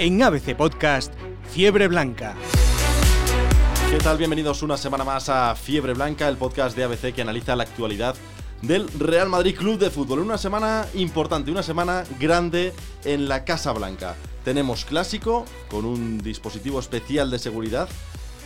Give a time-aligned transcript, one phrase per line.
[0.00, 1.12] En ABC Podcast,
[1.50, 2.36] Fiebre Blanca.
[3.90, 4.16] ¿Qué tal?
[4.16, 8.14] Bienvenidos una semana más a Fiebre Blanca, el podcast de ABC que analiza la actualidad
[8.62, 10.20] del Real Madrid Club de Fútbol.
[10.20, 12.72] Una semana importante, una semana grande
[13.04, 14.14] en la Casa Blanca.
[14.44, 17.88] Tenemos clásico con un dispositivo especial de seguridad.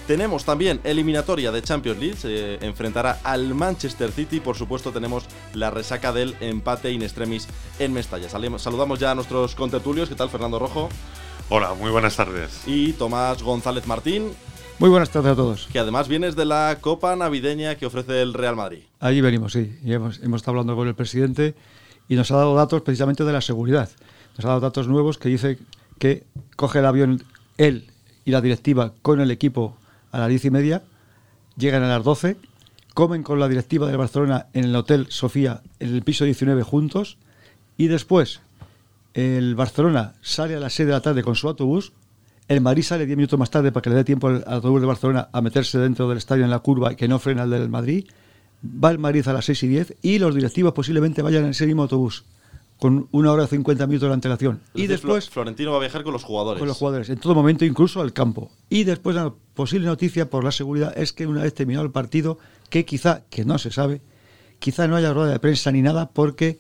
[0.07, 4.41] Tenemos también eliminatoria de Champions League, se enfrentará al Manchester City.
[4.41, 7.47] Por supuesto, tenemos la resaca del empate in extremis
[7.79, 8.31] en Mestalla.
[8.31, 10.09] Saludamos ya a nuestros contertulios.
[10.09, 10.89] ¿Qué tal, Fernando Rojo?
[11.55, 12.63] Hola, muy buenas tardes.
[12.67, 14.31] Y Tomás González Martín.
[14.79, 15.69] Muy buenas tardes a todos.
[15.71, 18.85] Que además vienes de la Copa Navideña que ofrece el Real Madrid.
[19.01, 19.79] Allí venimos, sí.
[19.85, 21.55] Y hemos, hemos estado hablando con el presidente
[22.09, 23.91] y nos ha dado datos precisamente de la seguridad.
[24.39, 25.59] Nos ha dado datos nuevos que dice
[25.99, 26.25] que
[26.57, 27.23] coge el avión
[27.59, 27.91] él
[28.25, 29.77] y la directiva con el equipo
[30.11, 30.83] a las diez y media,
[31.59, 32.39] llegan a las 12,
[32.95, 37.19] comen con la directiva de Barcelona en el Hotel Sofía, en el piso 19 juntos,
[37.77, 38.41] y después
[39.15, 41.93] el Barcelona sale a las 6 de la tarde con su autobús,
[42.49, 44.87] el Madrid sale 10 minutos más tarde para que le dé tiempo al autobús de
[44.87, 47.69] Barcelona a meterse dentro del estadio en la curva y que no frena el del
[47.69, 48.07] Madrid,
[48.63, 51.67] va el Madrid a las 6 y 10 y los directivos posiblemente vayan en ese
[51.67, 52.25] mismo autobús
[52.83, 54.61] con una hora y 50 minutos de antelación.
[54.75, 55.31] y después...
[55.31, 56.59] Florentino va a viajar con los jugadores.
[56.59, 58.51] Con los jugadores, en todo momento, incluso al campo.
[58.71, 62.39] Y después la posible noticia por la seguridad es que una vez terminado el partido,
[62.71, 64.03] que quizá, que no se sabe,
[64.59, 66.59] quizá no haya rueda de prensa ni nada porque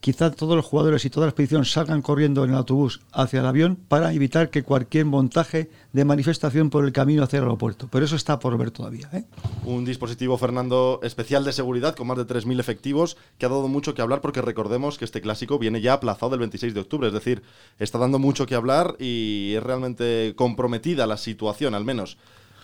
[0.00, 3.46] quizá todos los jugadores y toda la expedición salgan corriendo en el autobús hacia el
[3.46, 7.88] avión para evitar que cualquier montaje de manifestación por el camino hacia el aeropuerto.
[7.90, 9.08] Pero eso está por ver todavía.
[9.12, 9.24] ¿eh?
[9.64, 13.94] Un dispositivo, Fernando, especial de seguridad con más de 3.000 efectivos que ha dado mucho
[13.94, 17.08] que hablar porque recordemos que este clásico viene ya aplazado del 26 de octubre.
[17.08, 17.42] Es decir,
[17.78, 22.18] está dando mucho que hablar y es realmente comprometida la situación, al menos.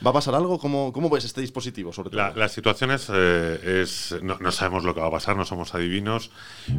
[0.05, 0.59] ¿Va a pasar algo?
[0.59, 1.93] ¿Cómo, cómo ves este dispositivo?
[1.93, 2.33] Sobre todo?
[2.35, 3.87] La, situación es, eh,
[4.23, 6.31] no, sabemos lo que va a pasar, no somos adivinos,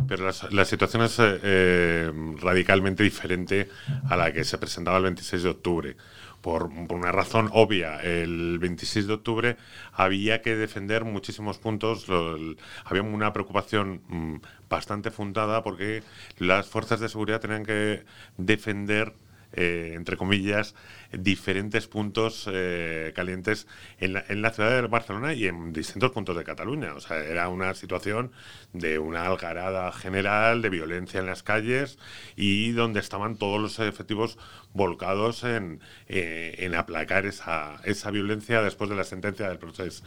[0.07, 3.69] pero la, situación es eh, eh, radicalmente diferente
[4.09, 5.97] a la que se presentaba el 26 de octubre.
[6.41, 9.57] Por, una razón obvia, el 26 de octubre
[9.93, 12.05] había que defender muchísimos puntos,
[12.83, 14.35] había una preocupación mm,
[14.69, 16.03] bastante fundada porque
[16.37, 18.03] las fuerzas de seguridad tenían que
[18.37, 19.13] defender
[19.55, 20.75] eh, entre comillas,
[21.11, 23.67] diferentes puntos eh, calientes
[23.99, 26.93] en la, en la, ciudad de Barcelona y en distintos puntos de Cataluña.
[26.93, 28.31] O sea, era una situación
[28.73, 31.97] de una algarada general, de violencia en las calles
[32.35, 34.37] y donde estaban todos los efectivos
[34.73, 40.03] volcados en, eh, en aplacar esa, esa violencia después de la sentencia del proceso.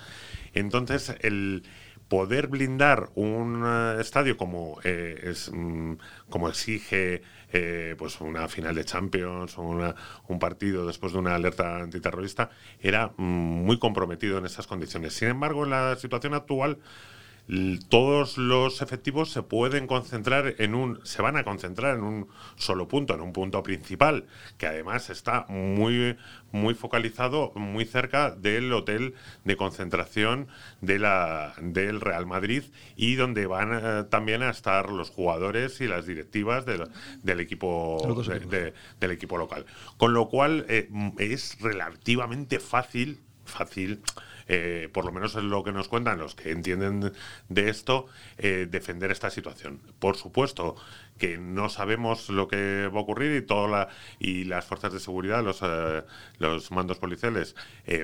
[0.55, 1.63] Entonces, el
[2.09, 3.65] poder blindar un
[4.01, 5.95] estadio como, es, mm,
[6.29, 11.77] como exige eh, pues una final de Champions o un partido después de una alerta
[11.77, 15.15] antiterrorista, era mm, muy comprometido en esas condiciones.
[15.15, 16.79] Sin embargo, en la situación actual
[17.89, 22.89] todos los efectivos se pueden concentrar en un, se van a concentrar en un solo
[22.89, 24.27] punto, en un punto principal,
[24.59, 26.17] que además está muy,
[26.53, 29.15] muy focalizado, muy cerca del hotel
[29.45, 30.49] de concentración
[30.83, 32.65] de la, del Real Madrid
[32.97, 37.97] y donde van eh, también a estar los jugadores y las directivas del equipo
[39.01, 39.65] del equipo local.
[39.97, 44.03] Con lo cual eh, es relativamente fácil, fácil
[44.49, 47.13] eh, por lo menos es lo que nos cuentan los que entienden
[47.49, 48.07] de esto,
[48.39, 49.81] eh, defender esta situación.
[49.99, 50.75] Por supuesto
[51.19, 53.89] que no sabemos lo que va a ocurrir y, toda
[54.19, 56.03] y las fuerzas de seguridad, los, eh,
[56.39, 57.55] los mandos policiales,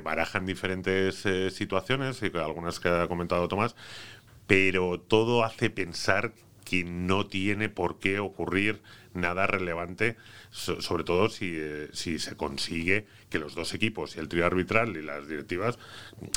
[0.03, 3.77] barajan diferentes situaciones, y algunas que ha comentado Tomás,
[4.47, 6.33] pero todo hace pensar
[6.65, 8.83] que no tiene por qué ocurrir
[9.15, 10.17] nada relevante,
[10.51, 11.59] sobre todo si,
[11.93, 15.77] si se consigue que los dos equipos y el trío arbitral y las directivas,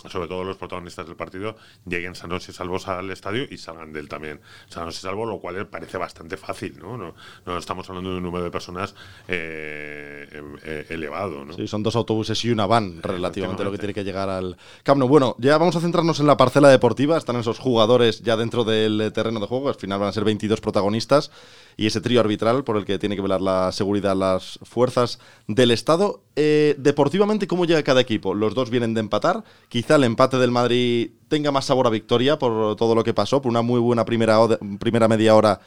[0.10, 1.56] sobre todo los protagonistas del partido,
[1.86, 5.40] lleguen sanos y salvos al estadio y salgan de él también sanos y salvos, lo
[5.40, 6.98] cual parece bastante fácil, ¿no?
[6.98, 8.96] No, estamos hablando de un número de personas
[9.28, 10.28] eh,
[10.64, 11.54] eh, elevado, ¿no?
[11.54, 15.04] Sí, son dos autobuses y una van relativamente lo que tiene que llegar al Camp
[15.04, 19.12] Bueno, ya vamos a centrarnos en la parcela deportiva, están esos jugadores ya dentro del
[19.13, 21.31] terreno de juego, al final van a ser 22 protagonistas
[21.75, 25.72] y ese trío arbitral por el que tiene que velar la seguridad las fuerzas del
[25.72, 26.22] Estado.
[26.36, 28.34] Eh, deportivamente, ¿cómo llega cada equipo?
[28.34, 29.46] Los dos vienen de empatar.
[29.69, 33.42] Quizá el empate del Madrid tenga más sabor a victoria por todo lo que pasó,
[33.42, 34.38] por una muy buena primera,
[34.80, 35.62] primera media hora.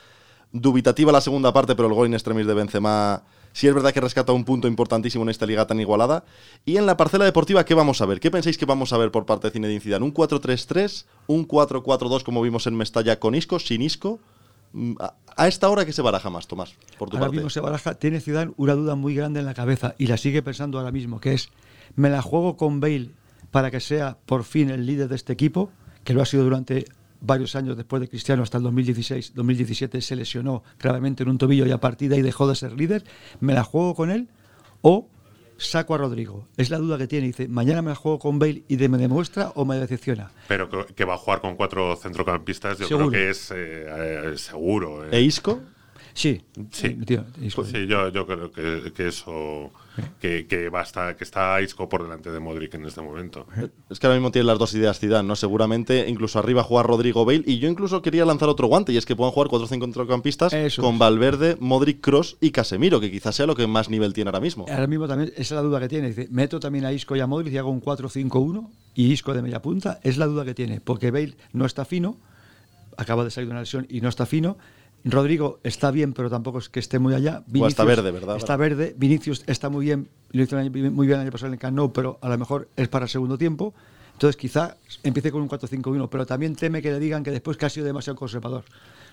[0.52, 3.22] Dubitativa la segunda parte, pero el gol in extremis de Benzema
[3.54, 6.24] sí es verdad que rescata un punto importantísimo en esta liga tan igualada.
[6.66, 8.20] Y en la parcela deportiva, ¿qué vamos a ver?
[8.20, 10.04] ¿Qué pensáis que vamos a ver por parte de Zinedine Zidane?
[10.04, 11.06] ¿Un 4-3-3?
[11.28, 13.58] ¿Un 4-4-2 como vimos en Mestalla con Isco?
[13.58, 14.20] ¿Sin Isco?
[14.72, 14.94] Mm,
[15.36, 18.20] a esta hora que se baraja más, Tomás, por tu ahora mismo se baraja, tiene
[18.20, 21.32] Zidane una duda muy grande en la cabeza y la sigue pensando ahora mismo, que
[21.32, 21.50] es,
[21.96, 23.10] ¿me la juego con Bale
[23.50, 25.70] para que sea por fin el líder de este equipo?
[26.04, 26.84] Que lo ha sido durante
[27.20, 31.66] varios años después de Cristiano, hasta el 2016, 2017 se lesionó gravemente en un tobillo
[31.66, 33.04] y a partir de ahí dejó de ser líder.
[33.40, 34.28] ¿Me la juego con él?
[34.82, 35.06] o
[35.60, 36.46] saco a Rodrigo.
[36.56, 37.26] Es la duda que tiene.
[37.28, 40.30] Dice, mañana me la juego con Bale y de, me demuestra o me decepciona.
[40.48, 43.10] Pero que, va a jugar con cuatro centrocampistas, yo Seguro.
[43.10, 43.86] creo que es eh,
[44.32, 45.04] eh, seguro.
[45.04, 45.08] eh.
[45.12, 45.60] ¿E Isco?
[46.12, 46.42] Sí,
[46.72, 46.86] Sí.
[46.88, 47.64] eh, tío, Isco.
[47.64, 49.70] Sí, yo, yo creo que, que eso.
[50.20, 53.46] Que, que, va a estar- que está Isco por delante de Modric en este momento.
[53.90, 55.36] Es que ahora mismo tiene las dos ideas Zidane, ¿no?
[55.36, 59.04] Seguramente incluso arriba jugar Rodrigo Bale y yo incluso quería lanzar otro guante y es
[59.04, 60.98] que puedan jugar cuatro o cinco centrocampistas Eso con es.
[61.00, 64.64] Valverde, Modric, Cross y Casemiro, que quizás sea lo que más nivel tiene ahora mismo.
[64.70, 66.08] Ahora mismo también esa es la duda que tiene.
[66.08, 69.42] Dice, meto también a Isco y a Modric y hago un 4-5-1 y Isco de
[69.42, 69.98] media punta.
[70.02, 72.16] Es la duda que tiene, porque Bale no está fino,
[72.96, 74.56] acaba de salir de una lesión y no está fino.
[75.04, 77.42] Rodrigo está bien, pero tampoco es que esté muy allá.
[77.58, 78.36] O está verde, ¿verdad?
[78.36, 78.94] Está verde.
[78.96, 81.92] Vinicius está muy bien, lo hizo muy bien el año pasado en el Camp Nou,
[81.92, 83.74] pero a lo mejor es para el segundo tiempo.
[84.12, 87.64] Entonces quizá empiece con un 4-5-1, pero también teme que le digan que después que
[87.64, 88.64] ha sido demasiado conservador.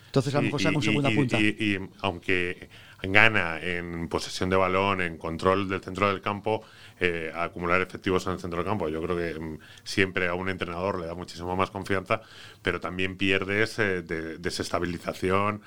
[0.07, 1.39] Entonces a lo mejor saca un segunda punta.
[1.39, 2.69] y- aunque
[3.03, 6.63] gana en posesión de balón, en control del centro del campo,
[6.99, 8.89] eh, a acumular efectivos en el centro del campo.
[8.89, 12.21] Yo creo que mm, siempre a un entrenador le da muchísimo más confianza,
[12.63, 15.61] pero también pierdes eh, de, desestabilización,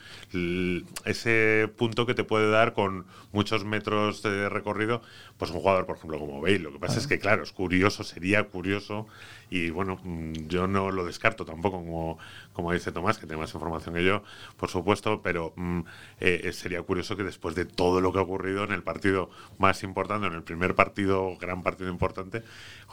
[1.05, 5.03] ese punto que te puede dar con muchos metros de recorrido,
[5.39, 6.59] pues un jugador, por ejemplo, como Bale.
[6.59, 9.07] Lo que pasa es que, claro, es curioso, sería curioso,
[9.51, 12.19] y bueno, mm, yo no lo descarto tampoco, como,
[12.53, 14.23] como dice Tomás, que tiene más información que yo,
[14.57, 15.81] por supuesto, pero mm,
[16.21, 19.29] eh, eh, sería curioso que después de todo lo que ha ocurrido en el partido
[19.59, 22.43] más importante, en el primer partido, gran partido importante,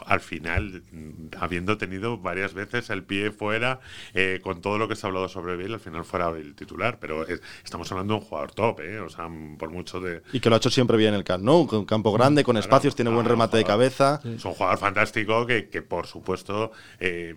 [0.06, 3.80] al final, mm, habiendo tenido varias veces el pie fuera,
[4.14, 7.00] eh, con todo lo que se ha hablado sobre Bale, al final fuera el titular,
[7.00, 9.00] pero es- estamos hablando de un jugador top, ¿eh?
[9.00, 10.22] o sea, por mucho de...
[10.34, 12.64] Y que lo ha hecho siempre bien el Camp Nou, con campo grande, con Claro,
[12.66, 14.20] espacios, tiene buen remate de cabeza.
[14.24, 16.47] Es un jugador fantástico que, que, por supuesto,
[17.00, 17.36] eh,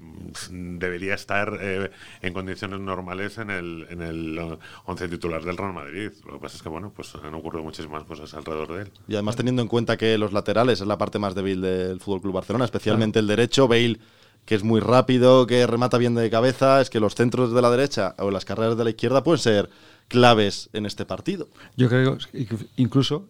[0.50, 1.90] debería estar eh,
[2.22, 6.10] en condiciones normales en el, en el once titular del Real Madrid.
[6.26, 8.92] Lo que pasa es que, bueno, pues han ocurrido muchísimas cosas alrededor de él.
[9.08, 12.22] Y además teniendo en cuenta que los laterales es la parte más débil del Fútbol
[12.22, 13.98] Club Barcelona, especialmente el derecho, Bale
[14.44, 17.70] que es muy rápido, que remata bien de cabeza, es que los centros de la
[17.70, 19.70] derecha o las carreras de la izquierda pueden ser
[20.08, 21.48] claves en este partido.
[21.76, 23.28] Yo creo que incluso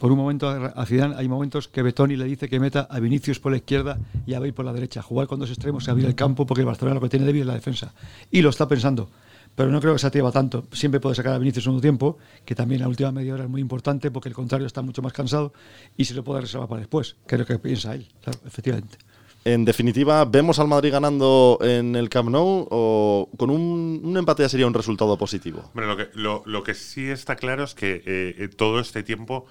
[0.00, 3.38] por un momento a Zidane hay momentos que Betoni le dice que meta a Vinicius
[3.38, 6.06] por la izquierda y a Bale por la derecha, jugar con dos extremos y abrir
[6.06, 7.92] el campo porque el Barcelona lo que tiene débil es la defensa
[8.30, 9.10] y lo está pensando.
[9.54, 10.64] Pero no creo que se atreva tanto.
[10.72, 12.16] Siempre puede sacar a Vinicius en un tiempo,
[12.46, 15.12] que también la última media hora es muy importante porque el contrario está mucho más
[15.12, 15.52] cansado
[15.98, 18.96] y se lo puede reservar para después, que es lo que piensa él, claro, efectivamente.
[19.44, 24.44] En definitiva, ¿vemos al Madrid ganando en el Camp Nou o con un, un empate
[24.44, 25.60] ya sería un resultado positivo?
[25.74, 29.02] Hombre, lo que, lo, lo que sí está claro es que eh, eh, todo este
[29.02, 29.46] tiempo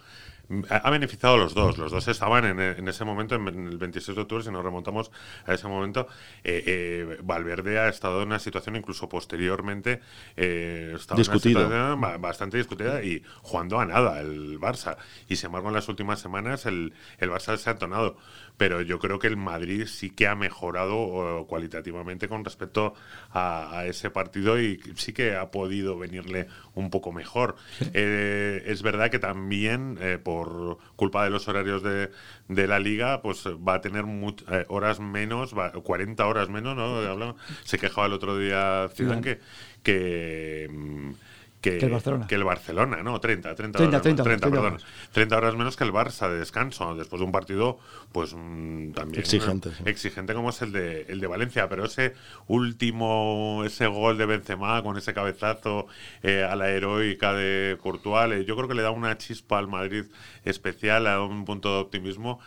[0.70, 1.78] ha beneficiado a los dos.
[1.78, 5.12] Los dos estaban en, en ese momento, en el 26 de octubre, si nos remontamos
[5.46, 6.08] a ese momento,
[6.44, 10.02] eh, eh, Valverde ha estado en una situación incluso posteriormente
[10.36, 11.98] eh, Discutido.
[12.20, 14.98] bastante discutida y jugando a nada el Barça.
[15.28, 18.18] Y sin embargo, en las últimas semanas el, el Barça se ha entonado.
[18.60, 22.94] Pero yo creo que el Madrid sí que ha mejorado cualitativamente con respecto
[23.32, 27.56] a, a ese partido y sí que ha podido venirle un poco mejor.
[27.94, 32.12] Eh, es verdad que también eh, por culpa de los horarios de,
[32.50, 36.76] de la liga, pues va a tener much- eh, horas menos, va- 40 horas menos,
[36.76, 37.36] ¿no?
[37.64, 39.40] Se quejaba el otro día Zidane que,
[39.84, 41.14] que,
[41.62, 42.28] que, Que el Barcelona.
[42.28, 44.74] que el Barcelona, no, 30, 30, 30, horas, 30, 30, 30 perdón.
[44.74, 44.86] horas.
[45.12, 47.80] 30 horas menos que el Barça de descanso, después de un partido,
[48.12, 49.84] pues mm, también Exigente, sí.
[49.86, 52.14] exigente como es el de, el de Valencia, pero ese
[52.48, 55.88] último, ese gol de Benzema con ese cabezazo
[56.24, 60.06] eh, a la heroica de Courtois, yo creo que le da una chispa al Madrid
[60.46, 62.40] especial, a un punto de optimismo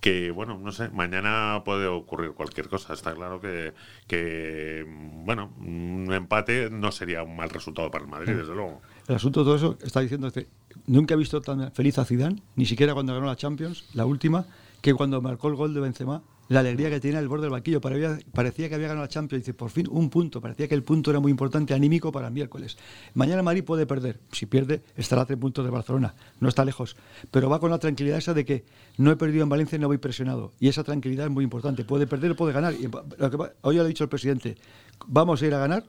[0.00, 2.94] que, bueno, no sé, mañana puede ocurrir cualquier cosa.
[2.94, 3.74] Está claro que,
[4.06, 4.84] que
[5.24, 8.80] bueno, un empate no sería un mal resultado para el Madrid, desde luego.
[9.06, 10.48] El asunto de todo eso está diciendo que
[10.86, 14.46] nunca he visto tan feliz a Zidane, ni siquiera cuando ganó la Champions, la última,
[14.80, 17.80] que cuando marcó el gol de Benzema, la alegría que tenía el borde del banquillo.
[17.80, 19.44] Parecía, que había ganado la Champions.
[19.44, 20.40] Dice, por fin, un punto.
[20.40, 22.76] Parecía que el punto era muy importante, anímico para el miércoles.
[23.14, 24.18] Mañana Madrid puede perder.
[24.32, 26.16] Si pierde, estará a tres puntos de Barcelona.
[26.40, 26.96] No está lejos.
[27.30, 28.64] Pero va con la tranquilidad esa de que
[28.98, 30.50] no he perdido en Valencia y no voy presionado.
[30.58, 31.84] Y esa tranquilidad es muy importante.
[31.84, 32.74] Puede perder o puede ganar.
[32.74, 34.56] Y lo que hoy ya lo ha dicho el presidente.
[35.06, 35.84] Vamos a ir a ganar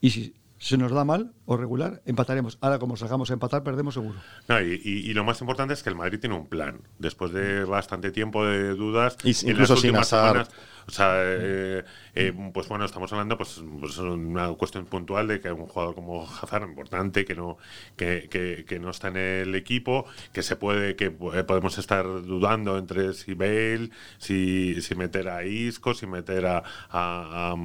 [0.00, 2.56] y si se nos da mal o regular, empataremos.
[2.60, 4.20] Ahora, como salgamos a empatar, perdemos seguro.
[4.46, 6.82] No, y, y- y lo más importante es que el Madrid tiene un plan.
[7.00, 10.28] Después de bastante tiempo de dudas, Y en incluso las sin últimas Hazard.
[10.46, 10.50] semanas,
[10.92, 11.84] o sea, eh,
[12.14, 16.22] eh, pues bueno, estamos hablando pues, pues una cuestión puntual de que un jugador como
[16.42, 17.56] Hazard importante que no
[17.96, 22.04] que, que- que no está en el equipo, que se puede que eh, podemos estar
[22.04, 26.58] dudando entre si Bale, si, si meter a Isco, si meter a
[26.90, 27.56] a, a-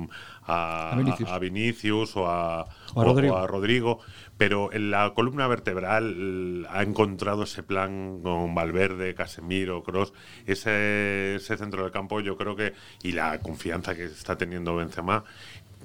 [0.48, 0.92] a-
[1.28, 2.16] A Vinicius.
[2.16, 3.34] o a, O a Rodrigo.
[3.34, 4.00] o a Rodrigo Rodrigo,
[4.38, 10.14] pero en la columna vertebral ha encontrado ese plan con Valverde, Casemiro, Cross,
[10.46, 15.24] ese, ese centro del campo, yo creo que, y la confianza que está teniendo Benzema,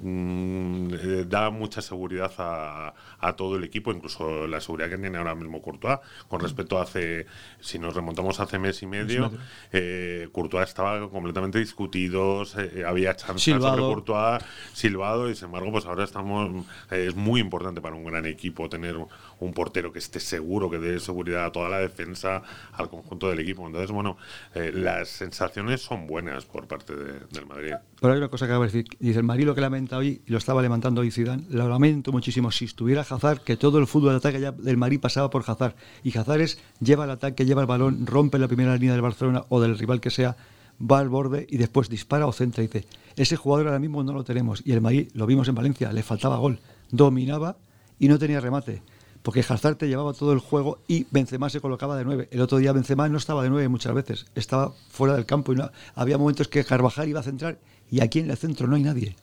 [0.05, 2.93] Mm, eh, da mucha seguridad a,
[3.37, 7.27] todo el equipo, incluso la seguridad que tiene ahora mismo Courtois, con respecto a hace,
[7.61, 9.31] si nos remontamos hace mes y medio,
[9.71, 12.43] eh, Courtois estaba completamente discutido,
[12.85, 14.43] había chances sobre Courtois,
[14.73, 18.97] silbado, y sin embargo, pues ahora estamos, es muy importante para un gran equipo tener
[19.39, 22.43] un portero que esté seguro, que dé seguridad a toda la defensa,
[22.73, 23.67] al conjunto del equipo.
[23.67, 24.17] Entonces, bueno,
[24.55, 27.75] eh, las sensaciones son buenas por parte del Madrid.
[28.01, 30.23] Pero hay una cosa que acabo de decir, dice el Madrid lo que lamenta hoy,
[30.27, 33.87] y lo estaba levantando hoy Zidane, lo lamento muchísimo, si estuviera Hazard, que todo el
[33.87, 37.63] fútbol de ataque del Madrid pasaba por Hazard, y Hazard es, lleva el ataque, lleva
[37.63, 40.37] el balón, rompe la primera línea del Barcelona o del rival que sea,
[40.81, 44.13] va al borde y después dispara o centra y dice, ese jugador ahora mismo no
[44.13, 47.57] lo tenemos, y el Madrid, lo vimos en Valencia, le faltaba gol, dominaba
[47.99, 48.83] y no tenía remate
[49.23, 52.29] porque Hazard te llevaba todo el juego y Benzema se colocaba de nueve.
[52.31, 55.57] El otro día Benzema no estaba de nueve muchas veces, estaba fuera del campo y
[55.57, 57.59] no, había momentos que Carvajal iba a centrar
[57.91, 59.17] y aquí en el centro no hay nadie.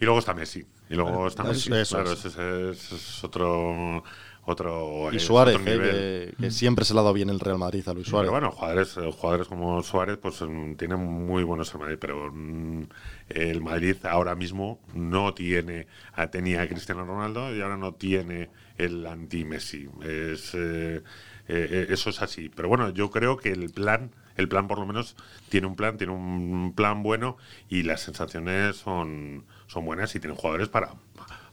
[0.00, 0.64] Y luego está Messi.
[0.88, 1.70] Y luego está Messi.
[1.70, 4.02] claro, ese, es otro
[4.48, 7.92] otro y Suárez eh, que, siempre se le ha dado bien el Real Madrid a
[7.92, 11.98] Luis Suárez pero bueno jugadores jugadores como Suárez pues mm, tienen muy buenos el Madrid
[12.00, 12.82] pero mm,
[13.30, 15.88] el Madrid ahora mismo no tiene
[16.30, 19.88] tenía a Cristiano Ronaldo y ahora no tiene el anti-Messi.
[20.02, 21.02] Es, eh,
[21.48, 22.48] eh, eso es así.
[22.48, 25.16] Pero bueno, yo creo que el plan, el plan por lo menos
[25.48, 27.36] tiene un plan, tiene un plan bueno
[27.68, 30.94] y las sensaciones son, son buenas y tienen jugadores para,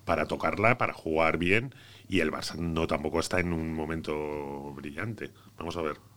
[0.06, 1.74] para tocarla, para jugar bien
[2.08, 5.32] y el Barça no tampoco está en un momento brillante.
[5.58, 6.13] Vamos a ver.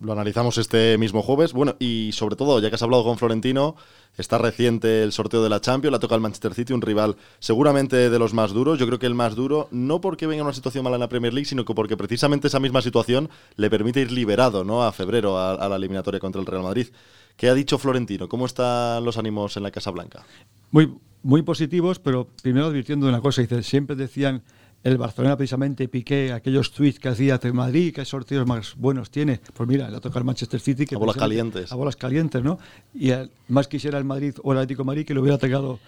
[0.00, 1.54] Lo analizamos este mismo jueves.
[1.54, 3.76] Bueno, y sobre todo, ya que has hablado con Florentino,
[4.18, 8.10] está reciente el sorteo de la Champions, la toca el Manchester City, un rival seguramente
[8.10, 8.78] de los más duros.
[8.78, 11.32] Yo creo que el más duro, no porque venga una situación mala en la Premier
[11.32, 14.82] League, sino que porque precisamente esa misma situación le permite ir liberado ¿no?
[14.82, 16.88] a febrero a, la eliminatoria contra el Real Madrid.
[17.36, 18.28] ¿Qué ha dicho Florentino?
[18.28, 20.26] ¿Cómo están los ánimos en la Casa Blanca?
[20.72, 23.42] Muy, muy positivos, pero primero advirtiendo una cosa.
[23.62, 24.42] Siempre decían
[24.86, 29.40] el Barcelona precisamente Piqué, aquellos tweets que hacía de Madrid, qué sorteos más buenos tiene.
[29.52, 30.86] Pues mira, le toca al Manchester City.
[30.86, 31.72] Que a bolas calientes.
[31.72, 32.60] A bolas calientes, ¿no?
[32.94, 33.10] Y
[33.48, 35.80] más quisiera el Madrid o el Atlético Madrid que le hubiera tocado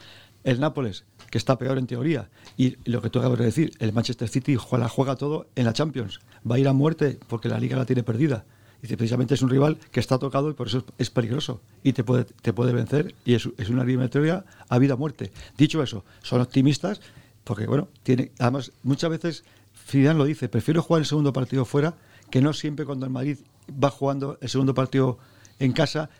[0.42, 2.28] el Nápoles, que está peor en teoría.
[2.56, 5.72] Y lo que tú acabas de decir, el Manchester City juega, juega todo en la
[5.72, 6.18] Champions.
[6.50, 8.46] Va a ir a muerte porque la liga la tiene perdida.
[8.82, 11.60] Y precisamente es un rival que está tocado y por eso es peligroso.
[11.84, 13.14] Y te puede, te puede vencer.
[13.24, 15.30] Y es, es una eliminatoria a vida o muerte.
[15.56, 17.00] Dicho eso, son optimistas
[17.48, 19.44] porque, bueno, tiene, además, muchas veces
[19.86, 21.94] Zidane lo dice, prefiero jugar el segundo partido fuera,
[22.30, 23.38] que no siempre cuando el Madrid
[23.72, 25.16] va jugando el segundo partido
[25.58, 26.10] en casa,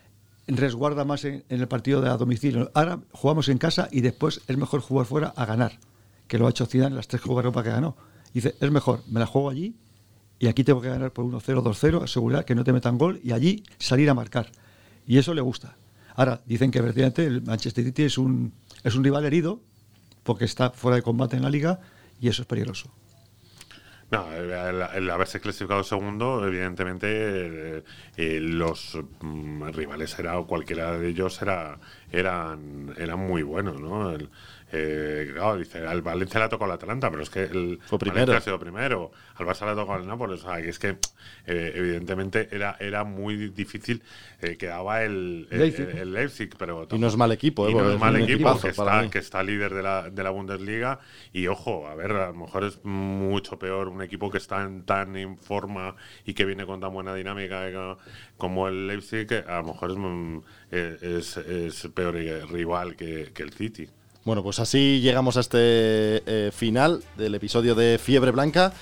[0.47, 2.71] resguarda más en, el partido de a domicilio.
[2.73, 5.77] Ahora jugamos en casa y después es mejor jugar fuera a ganar,
[6.27, 7.95] que lo ha hecho Zidane en las tres Europa que ganó.
[8.33, 9.75] Dice, es mejor, me la juego allí
[10.39, 13.33] y aquí tengo que ganar por 1-0, 2-0, asegurar que no te metan gol y
[13.33, 14.51] allí salir a marcar.
[15.05, 15.75] Y eso le gusta.
[16.15, 18.51] Ahora, dicen que verdaderamente el Manchester City es un,
[18.83, 19.61] es un rival herido,
[20.29, 21.79] porque está fuera de combate en la liga
[22.21, 22.91] y eso es peligroso.
[24.11, 27.83] No, el, haberse clasificado segundo, evidentemente eh,
[28.17, 31.77] eh, los mm, rivales era cualquiera de ellos era,
[32.11, 34.17] eran, eran muy buenos, ¿no?
[34.71, 37.97] Eh, claro, dice, al Valencia le ha tocado el Atalanta, pero es que el Fue
[37.97, 38.35] primero.
[38.35, 40.89] ha sido primero, al Barça le ha tocado el Nápoles, o sea, que es que
[41.47, 44.03] eh, evidentemente era, era muy difícil,
[44.41, 46.51] eh, quedaba el, el, Leipzig.
[46.57, 46.87] pero...
[46.91, 49.73] Y no es mal equipo, y no es mal equipo, que está, que está líder
[49.73, 50.99] de la, de la Bundesliga,
[51.33, 54.83] y ojo, a ver, a lo mejor es mucho peor un equipo que está en,
[54.83, 57.97] tan en forma y que viene con tan buena dinámica
[58.37, 60.39] como el Leipzig, a lo mejor es, mm,
[60.71, 62.15] es, es peor
[62.49, 63.87] rival que, que el City.
[64.25, 65.57] Bueno, pues así llegamos a este
[66.25, 68.73] eh, final del episodio de Fiebre Blanca.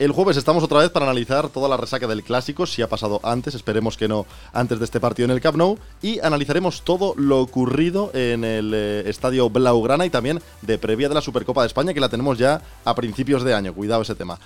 [0.00, 3.20] El jueves estamos otra vez para analizar toda la resaca del clásico, si ha pasado
[3.22, 7.12] antes, esperemos que no antes de este partido en el Camp Nou, y analizaremos todo
[7.18, 11.66] lo ocurrido en el eh, estadio Blaugrana y también de previa de la Supercopa de
[11.66, 14.38] España, que la tenemos ya a principios de año, cuidado ese tema.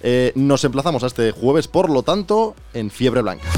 [0.00, 3.48] Eh, nos emplazamos a este jueves, por lo tanto, en Fiebre Blanca.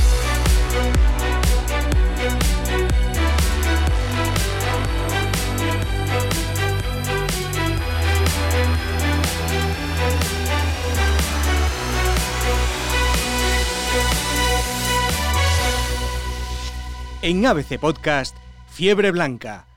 [17.24, 18.36] En ABC Podcast,
[18.68, 19.71] Fiebre Blanca